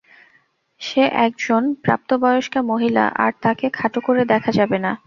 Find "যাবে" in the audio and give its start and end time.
4.51-4.77